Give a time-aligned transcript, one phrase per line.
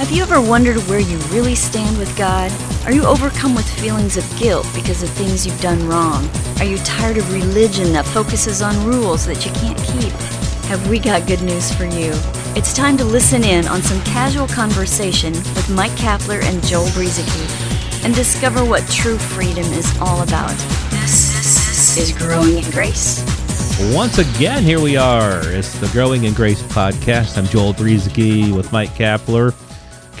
[0.00, 2.50] Have you ever wondered where you really stand with God?
[2.86, 6.26] Are you overcome with feelings of guilt because of things you've done wrong?
[6.58, 10.10] Are you tired of religion that focuses on rules that you can't keep?
[10.70, 12.12] Have we got good news for you?
[12.56, 18.02] It's time to listen in on some casual conversation with Mike Kapler and Joel Brueseke
[18.02, 20.56] and discover what true freedom is all about.
[20.88, 23.22] This is Growing in Grace.
[23.94, 25.42] Once again, here we are.
[25.52, 27.36] It's the Growing in Grace podcast.
[27.36, 29.54] I'm Joel Brueseke with Mike Kapler.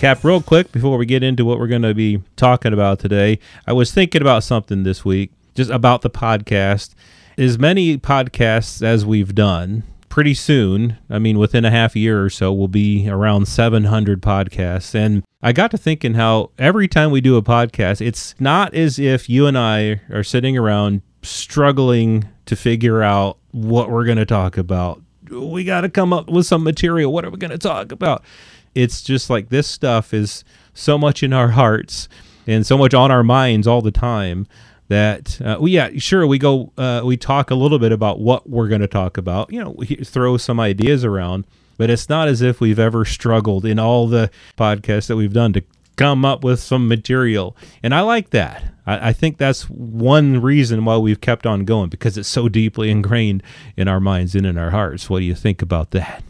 [0.00, 3.38] Cap, real quick before we get into what we're going to be talking about today,
[3.66, 6.94] I was thinking about something this week, just about the podcast.
[7.36, 12.30] As many podcasts as we've done, pretty soon, I mean, within a half year or
[12.30, 14.94] so, we'll be around 700 podcasts.
[14.94, 18.98] And I got to thinking how every time we do a podcast, it's not as
[18.98, 24.24] if you and I are sitting around struggling to figure out what we're going to
[24.24, 25.02] talk about.
[25.30, 27.12] We got to come up with some material.
[27.12, 28.24] What are we going to talk about?
[28.74, 32.08] It's just like this stuff is so much in our hearts
[32.46, 34.46] and so much on our minds all the time
[34.88, 38.48] that uh, well, yeah sure we go uh, we talk a little bit about what
[38.48, 41.44] we're going to talk about you know we throw some ideas around
[41.76, 45.52] but it's not as if we've ever struggled in all the podcasts that we've done
[45.52, 45.62] to
[45.96, 47.56] come up with some material.
[47.82, 48.64] And i like that.
[48.86, 52.90] I, I think that's one reason why we've kept on going because it's so deeply
[52.90, 53.42] ingrained
[53.76, 55.08] in our minds and in our hearts.
[55.08, 56.22] What do you think about that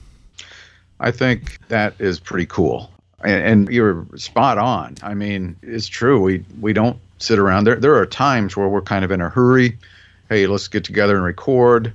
[1.01, 2.91] I think that is pretty cool.
[3.23, 4.97] And, and, you're spot on.
[5.03, 6.21] I mean, it's true.
[6.21, 7.65] We we don't sit around.
[7.65, 9.77] There there are times where we're kind of in a hurry.
[10.29, 11.93] Hey, let's get together and record.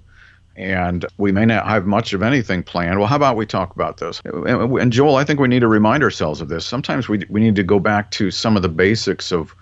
[0.55, 2.99] And we may not have much of anything planned.
[2.99, 4.21] Well, how about we talk about this?
[4.23, 6.65] And, Joel, I think we need to remind ourselves of this.
[6.65, 9.55] Sometimes we we need to go back to some of the basics of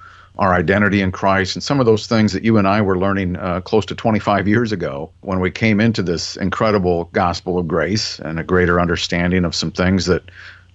[0.44, 3.38] our identity in Christ, and some of those things that you and I were learning
[3.38, 8.20] uh, close to 25 years ago when we came into this incredible gospel of grace
[8.20, 10.24] and a greater understanding of some things that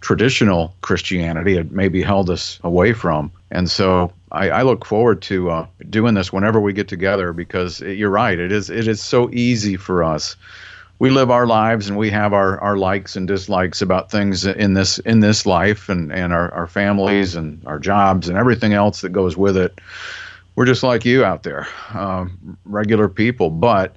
[0.01, 3.31] traditional Christianity had maybe held us away from.
[3.51, 7.83] And so I, I look forward to uh, doing this whenever we get together because
[7.83, 10.35] it, you're right, it is it is so easy for us
[10.99, 14.75] we live our lives and we have our, our likes and dislikes about things in
[14.75, 19.01] this in this life and, and our, our families and our jobs and everything else
[19.03, 19.81] that goes with it.
[20.57, 22.27] We're just like you out there, uh,
[22.65, 23.51] regular people.
[23.51, 23.95] But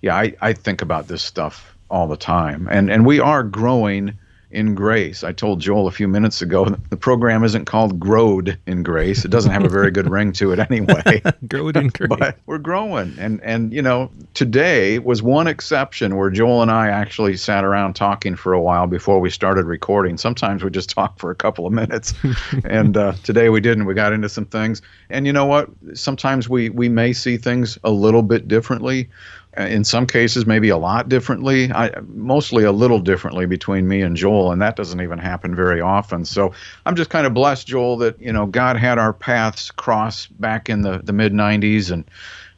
[0.00, 2.68] yeah, I, I think about this stuff all the time.
[2.70, 4.16] And and we are growing
[4.54, 5.24] in grace.
[5.24, 9.24] I told Joel a few minutes ago the program isn't called Growed in Grace.
[9.24, 11.22] It doesn't have a very good ring to it anyway.
[11.48, 12.08] Growed in Grace.
[12.08, 13.14] But we're growing.
[13.18, 17.94] And and you know, today was one exception where Joel and I actually sat around
[17.94, 20.16] talking for a while before we started recording.
[20.16, 22.14] Sometimes we just talk for a couple of minutes.
[22.64, 23.86] and uh, today we didn't.
[23.86, 24.80] We got into some things.
[25.10, 25.68] And you know what?
[25.94, 29.10] Sometimes we we may see things a little bit differently
[29.56, 31.70] in some cases maybe a lot differently.
[31.72, 35.80] I, mostly a little differently between me and joel and that doesn't even happen very
[35.80, 36.24] often.
[36.24, 36.52] So
[36.86, 40.68] i'm just kind of blessed joel that you know god had our paths cross back
[40.68, 42.04] in the, the mid 90s and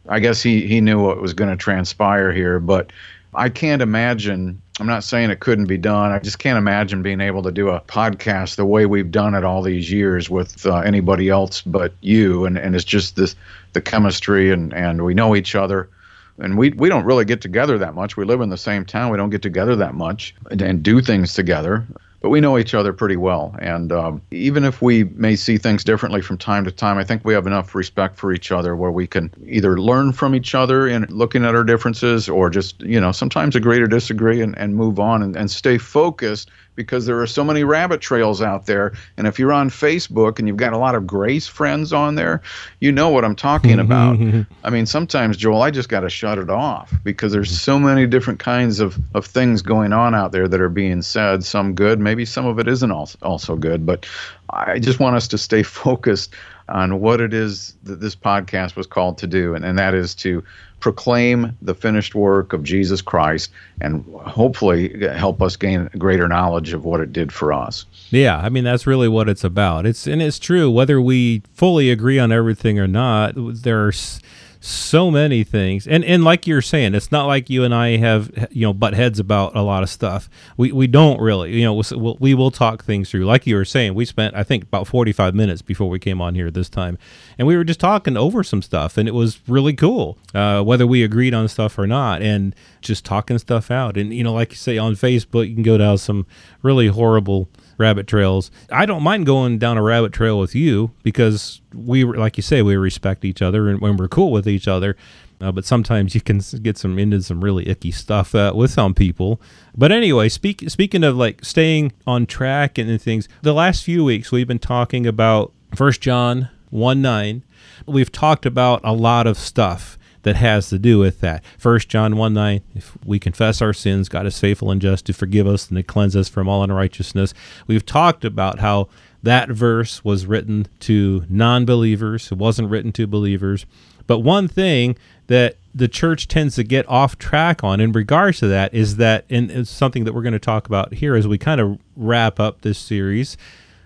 [0.09, 2.59] i guess he, he knew what was going to transpire here.
[2.61, 2.93] But
[3.35, 7.21] i can't imagine i'm not saying it couldn't be done i just can't imagine being
[7.21, 10.79] able to do a podcast the way we've done it all these years with uh,
[10.79, 12.47] anybody else but you.
[12.47, 13.35] And, and it's just this
[13.75, 15.91] the chemistry and, and we know each other
[16.39, 18.17] and we we don't really get together that much.
[18.17, 19.11] We live in the same town.
[19.11, 21.87] We don't get together that much and, and do things together.
[22.23, 25.85] But we know each other pretty well, and um, even if we may see things
[25.85, 28.91] differently from time to time, I think we have enough respect for each other where
[28.91, 33.01] we can either learn from each other in looking at our differences, or just you
[33.01, 37.21] know sometimes agree to disagree and, and move on and, and stay focused because there
[37.21, 38.93] are so many rabbit trails out there.
[39.17, 42.43] And if you're on Facebook and you've got a lot of Grace friends on there,
[42.81, 43.81] you know what I'm talking mm-hmm.
[43.81, 44.47] about.
[44.63, 47.57] I mean, sometimes, Joel, I just got to shut it off because there's mm-hmm.
[47.57, 51.43] so many different kinds of, of things going on out there that are being said,
[51.43, 53.87] some good, maybe some of it isn't also, also good.
[53.87, 54.07] But
[54.51, 56.35] I just want us to stay focused
[56.69, 60.15] on what it is that this podcast was called to do, and, and that is
[60.17, 60.43] to
[60.81, 63.51] proclaim the finished work of Jesus Christ
[63.81, 67.87] and hopefully help us gain greater knowledge of what it did for us.
[68.11, 69.87] Yeah, I mean that's really what it's about.
[69.87, 73.33] It's and it's true whether we fully agree on everything or not.
[73.37, 74.21] There's
[74.61, 75.87] so many things.
[75.87, 78.95] And and like you're saying it's not like you and i have you know butt
[78.95, 80.29] heads about a lot of stuff.
[80.57, 83.25] We we don't really you know we'll, we will talk things through.
[83.25, 86.35] Like you were saying we spent i think about 45 minutes before we came on
[86.35, 86.99] here this time.
[87.39, 90.87] And we were just talking over some stuff and it was really cool uh, whether
[90.87, 93.97] we agreed on stuff or not and just talking stuff out.
[93.97, 96.27] And you know like you say on facebook you can go down some
[96.63, 98.51] really horrible rabbit trails.
[98.71, 102.63] I don't mind going down a rabbit trail with you because we, like you say,
[102.63, 104.97] we respect each other and when we're cool with each other.
[105.39, 108.95] Uh, but sometimes you can get some into some really icky stuff uh, with some
[108.95, 109.41] people.
[109.77, 114.03] But anyway, speak, speaking of like staying on track and, and things, the last few
[114.03, 117.43] weeks we've been talking about First John 1 9.
[117.87, 121.45] We've talked about a lot of stuff that has to do with that.
[121.57, 125.13] First John 1 9, if we confess our sins, God is faithful and just to
[125.13, 127.33] forgive us and to cleanse us from all unrighteousness.
[127.69, 128.89] We've talked about how
[129.23, 133.67] that verse was written to non believers, it wasn't written to believers.
[134.09, 134.97] But one thing
[135.29, 139.27] that the church tends to get off track on in regards to that is that,
[139.31, 142.41] and it's something that we're going to talk about here as we kind of wrap
[142.41, 143.37] up this series,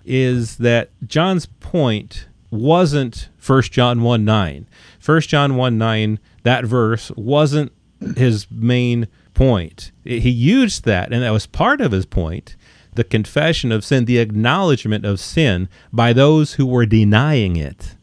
[0.06, 4.66] is that John's point wasn't 1 John 1 9.
[5.04, 7.72] 1 John 1 9, that verse wasn't
[8.16, 9.92] his main point.
[10.04, 12.56] He used that, and that was part of his point
[12.94, 17.94] the confession of sin, the acknowledgement of sin by those who were denying it.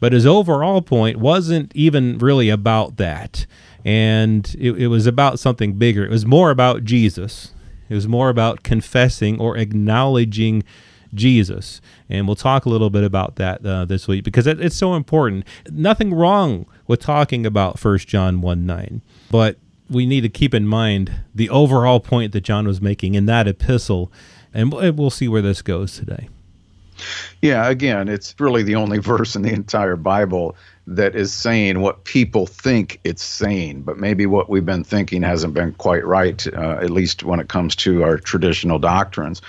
[0.00, 3.46] But his overall point wasn't even really about that.
[3.84, 6.04] And it, it, was about something bigger.
[6.04, 7.54] It was more about Jesus.
[7.88, 10.62] It was more about confessing or acknowledging
[11.14, 11.80] Jesus.
[12.08, 14.94] And we'll talk a little bit about that uh, this week because it, it's so
[14.94, 15.44] important.
[15.70, 19.58] Nothing wrong with talking about 1 John 1 9, but
[19.90, 23.48] we need to keep in mind the overall point that John was making in that
[23.48, 24.12] epistle.
[24.52, 26.28] And we'll see where this goes today.
[27.42, 30.56] Yeah, again, it's really the only verse in the entire Bible
[30.86, 35.52] that is saying what people think it's saying, but maybe what we've been thinking hasn't
[35.52, 39.42] been quite right, uh, at least when it comes to our traditional doctrines.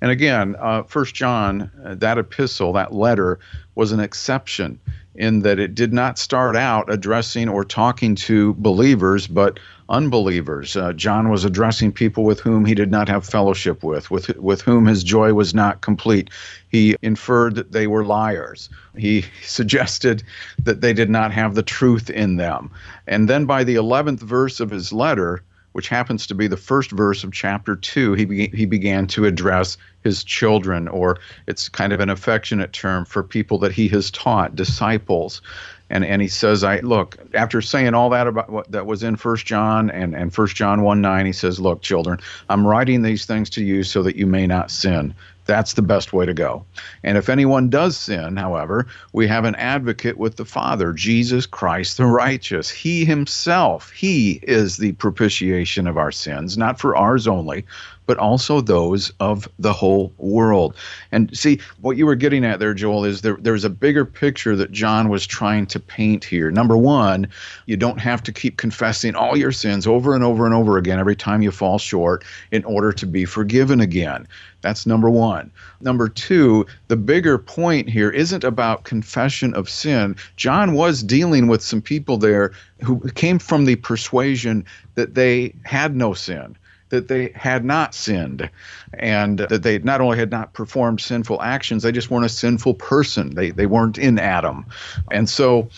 [0.00, 3.38] And again, uh, First John, uh, that epistle, that letter,
[3.74, 4.80] was an exception
[5.18, 9.58] in that it did not start out addressing or talking to believers, but
[9.88, 10.76] unbelievers.
[10.76, 14.60] Uh, John was addressing people with whom he did not have fellowship with, with, with
[14.62, 16.30] whom his joy was not complete.
[16.68, 18.68] He inferred that they were liars.
[18.96, 20.22] He suggested
[20.64, 22.70] that they did not have the truth in them.
[23.06, 25.42] And then by the 11th verse of his letter,
[25.76, 29.26] which happens to be the first verse of chapter 2, he, be- he began to
[29.26, 34.10] address his children, or it's kind of an affectionate term for people that he has
[34.10, 35.42] taught, disciples.
[35.90, 39.14] And and he says i look after saying all that about what that was in
[39.14, 42.18] first john and and first john 1 9 he says look children
[42.48, 45.14] i'm writing these things to you so that you may not sin
[45.46, 46.64] that's the best way to go.
[47.02, 51.96] And if anyone does sin, however, we have an advocate with the Father, Jesus Christ
[51.96, 52.68] the righteous.
[52.68, 57.64] He himself, he is the propitiation of our sins, not for ours only,
[58.06, 60.74] but also those of the whole world.
[61.12, 64.56] And see, what you were getting at there, Joel, is there, there's a bigger picture
[64.56, 66.50] that John was trying to paint here.
[66.50, 67.28] Number one,
[67.66, 70.98] you don't have to keep confessing all your sins over and over and over again
[70.98, 74.26] every time you fall short in order to be forgiven again.
[74.62, 75.50] That's number one.
[75.80, 80.16] Number two, the bigger point here isn't about confession of sin.
[80.36, 84.64] John was dealing with some people there who came from the persuasion
[84.94, 86.56] that they had no sin
[86.88, 88.48] that they had not sinned
[88.94, 92.74] and that they not only had not performed sinful actions, they just weren't a sinful
[92.74, 93.34] person.
[93.34, 94.66] They, they weren't in Adam.
[95.10, 95.68] And so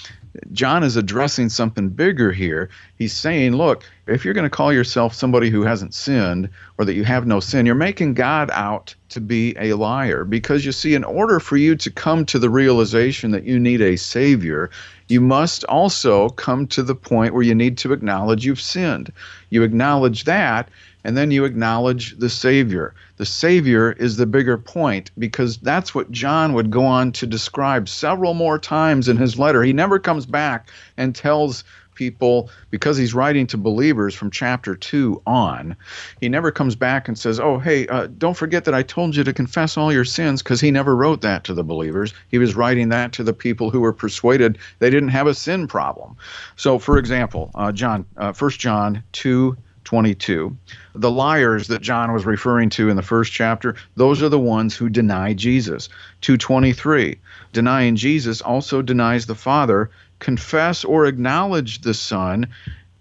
[0.52, 2.68] John is addressing something bigger here.
[2.96, 6.94] He's saying, look, if you're going to call yourself somebody who hasn't sinned or that
[6.94, 10.24] you have no sin, you're making God out to be a liar.
[10.24, 13.80] Because you see, in order for you to come to the realization that you need
[13.80, 14.70] a Savior,
[15.08, 19.12] you must also come to the point where you need to acknowledge you've sinned.
[19.50, 20.68] You acknowledge that,
[21.08, 22.94] and then you acknowledge the Savior.
[23.16, 27.88] The Savior is the bigger point because that's what John would go on to describe
[27.88, 29.62] several more times in his letter.
[29.62, 35.20] He never comes back and tells people because he's writing to believers from chapter 2
[35.26, 35.74] on
[36.20, 39.24] he never comes back and says oh hey uh, don't forget that i told you
[39.24, 42.54] to confess all your sins because he never wrote that to the believers he was
[42.54, 46.16] writing that to the people who were persuaded they didn't have a sin problem
[46.54, 49.56] so for example uh, john uh, 1 john 2
[49.88, 50.54] 22.
[50.96, 54.76] The liars that John was referring to in the first chapter, those are the ones
[54.76, 55.88] who deny Jesus.
[56.20, 57.18] 223.
[57.54, 59.88] Denying Jesus also denies the Father.
[60.18, 62.46] Confess or acknowledge the Son.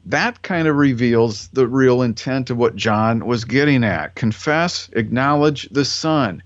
[0.05, 4.15] That kind of reveals the real intent of what John was getting at.
[4.15, 6.41] Confess, acknowledge the Son.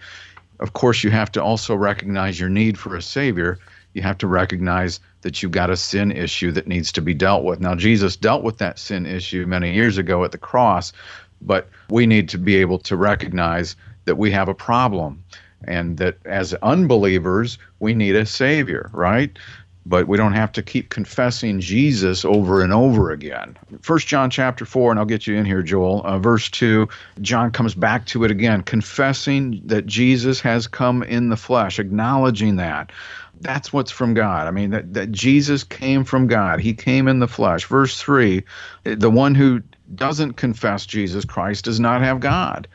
[0.60, 3.60] Of course, you have to also recognize your need for a Savior.
[3.94, 7.44] You have to recognize that you've got a sin issue that needs to be dealt
[7.44, 7.60] with.
[7.60, 10.94] Now, Jesus dealt with that sin issue many years ago at the cross,
[11.42, 13.76] but we need to be able to recognize
[14.06, 15.24] that we have a problem
[15.64, 19.38] and that as unbelievers, we need a Savior, right?
[19.86, 23.58] But we don't have to keep confessing Jesus over and over again.
[23.82, 26.88] First John chapter 4, and I'll get you in here, Joel, uh, verse 2,
[27.22, 32.58] John comes back to it again, confessing that Jesus has come in the flesh, acknowledging
[32.58, 32.92] that
[33.42, 34.48] that's what's from God.
[34.48, 36.60] I mean, that, that Jesus came from God.
[36.60, 37.66] He came in the flesh.
[37.66, 38.44] Verse 3
[38.84, 39.62] the one who
[39.96, 42.68] doesn't confess Jesus Christ does not have God.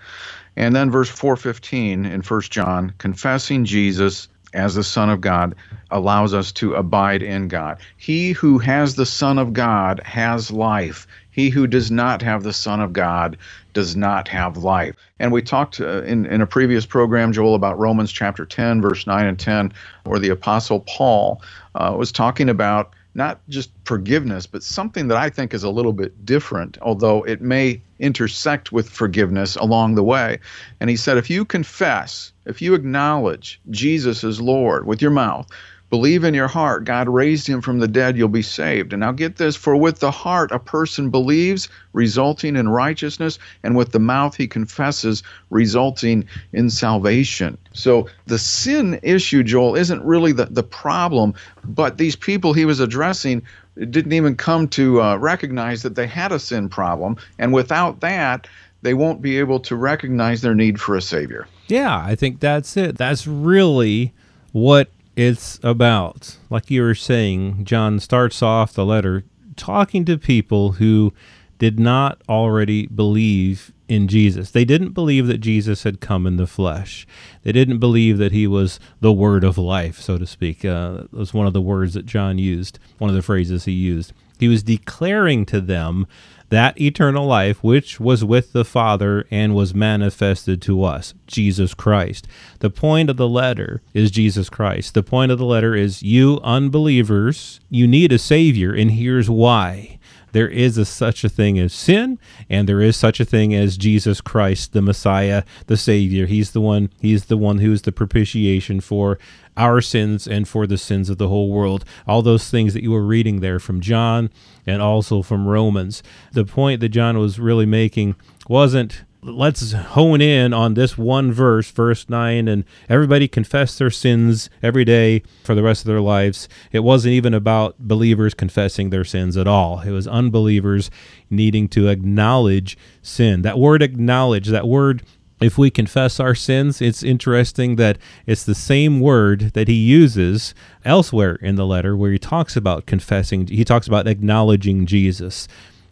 [0.56, 5.54] And then verse 415 in 1 John, confessing Jesus as the Son of God
[5.90, 7.78] allows us to abide in God.
[7.96, 11.06] He who has the Son of God has life.
[11.36, 13.36] He who does not have the Son of God
[13.74, 14.96] does not have life.
[15.18, 19.06] And we talked uh, in, in a previous program, Joel, about Romans chapter 10, verse
[19.06, 19.74] 9 and 10,
[20.04, 21.42] where the Apostle Paul
[21.74, 25.92] uh, was talking about not just forgiveness, but something that I think is a little
[25.92, 30.38] bit different, although it may intersect with forgiveness along the way.
[30.80, 35.46] And he said, if you confess, if you acknowledge Jesus as Lord with your mouth,
[35.88, 38.92] Believe in your heart God raised him from the dead, you'll be saved.
[38.92, 43.76] And now get this for with the heart a person believes, resulting in righteousness, and
[43.76, 47.56] with the mouth he confesses, resulting in salvation.
[47.72, 52.80] So the sin issue, Joel, isn't really the, the problem, but these people he was
[52.80, 53.42] addressing
[53.76, 57.16] didn't even come to uh, recognize that they had a sin problem.
[57.38, 58.46] And without that,
[58.82, 61.46] they won't be able to recognize their need for a Savior.
[61.66, 62.96] Yeah, I think that's it.
[62.96, 64.12] That's really
[64.52, 69.24] what it's about, like you were saying, John starts off the letter
[69.56, 71.12] talking to people who
[71.58, 74.50] did not already believe in Jesus.
[74.50, 77.06] They didn't believe that Jesus had come in the flesh.
[77.44, 80.64] They didn't believe that he was the word of life, so to speak.
[80.64, 84.12] Uh, was one of the words that John used, one of the phrases he used.
[84.38, 86.06] He was declaring to them
[86.48, 92.28] that eternal life which was with the Father and was manifested to us, Jesus Christ.
[92.60, 94.94] The point of the letter is Jesus Christ.
[94.94, 99.95] The point of the letter is you unbelievers, you need a Savior, and here's why
[100.32, 102.18] there is a, such a thing as sin,
[102.50, 106.26] and there is such a thing as Jesus Christ, the Messiah, the Savior.
[106.26, 106.90] He's the one.
[107.00, 109.18] He's the one who is the propitiation for
[109.56, 111.84] our sins and for the sins of the whole world.
[112.06, 114.30] All those things that you were reading there from John
[114.66, 116.02] and also from Romans.
[116.32, 118.16] The point that John was really making
[118.48, 124.48] wasn't let's hone in on this one verse, verse 9, and everybody confess their sins
[124.62, 126.48] every day for the rest of their lives.
[126.72, 129.80] It wasn't even about believers confessing their sins at all.
[129.80, 130.90] It was unbelievers
[131.28, 133.42] needing to acknowledge sin.
[133.42, 135.02] That word acknowledge, that word
[135.38, 140.54] if we confess our sins, it's interesting that it's the same word that he uses
[140.82, 145.46] elsewhere in the letter where he talks about confessing, he talks about acknowledging Jesus.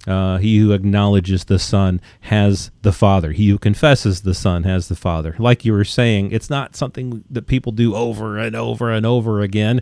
[0.06, 3.32] Uh, he who acknowledges the Son has the Father.
[3.32, 5.34] He who confesses the Son has the Father.
[5.38, 9.40] Like you were saying, it's not something that people do over and over and over
[9.40, 9.80] again.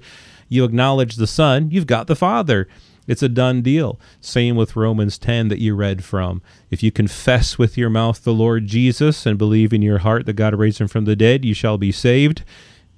[0.49, 2.69] You acknowledge the Son, you've got the Father.
[3.09, 3.99] It's a done deal.
[4.21, 6.41] Same with Romans 10 that you read from.
[6.71, 10.35] If you confess with your mouth the Lord Jesus and believe in your heart that
[10.35, 12.45] God raised him from the dead, you shall be saved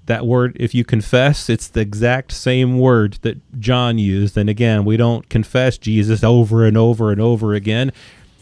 [0.06, 4.36] that word, if you confess, it's the exact same word that John used.
[4.36, 7.92] And again, we don't confess Jesus over and over and over again.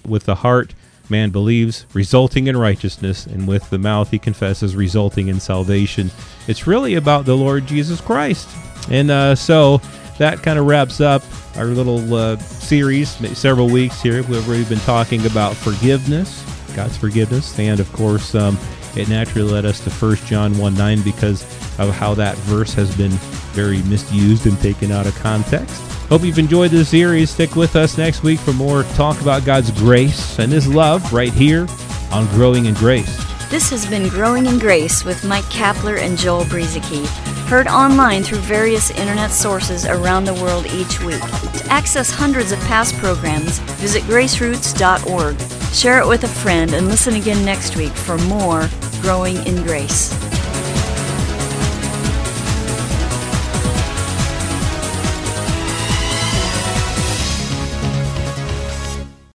[0.06, 0.74] With the heart,
[1.08, 6.10] man believes, resulting in righteousness, and with the mouth, he confesses, resulting in salvation.
[6.48, 8.48] It's really about the Lord Jesus Christ.
[8.90, 9.80] And uh, so
[10.18, 11.22] that kind of wraps up
[11.56, 14.22] our little uh, series, several weeks here.
[14.24, 18.58] We've been talking about forgiveness, God's forgiveness, and of course, um,
[18.96, 21.42] it naturally led us to 1 John 1 9 because
[21.78, 23.12] of how that verse has been
[23.52, 25.80] very misused and taken out of context.
[26.08, 27.30] Hope you've enjoyed this series.
[27.30, 31.32] Stick with us next week for more talk about God's grace and His love right
[31.32, 31.66] here
[32.12, 33.16] on Growing in Grace.
[33.48, 37.06] This has been Growing in Grace with Mike Kapler and Joel Brueseke,
[37.48, 41.20] heard online through various internet sources around the world each week.
[41.20, 45.38] To access hundreds of past programs, visit graceroots.org.
[45.74, 48.68] Share it with a friend and listen again next week for more
[49.02, 50.21] Growing in Grace.